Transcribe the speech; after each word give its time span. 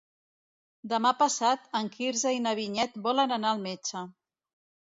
Demà 0.93 1.11
passat 1.19 1.69
en 1.81 1.91
Quirze 1.97 2.33
i 2.39 2.41
na 2.47 2.57
Vinyet 2.61 2.99
volen 3.09 3.37
anar 3.39 3.53
al 3.55 3.63
metge. 3.71 4.07